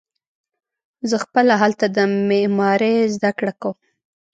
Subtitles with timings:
[1.09, 1.97] زه خپله هلته د
[2.27, 3.77] معمارۍ زده کړه کوم.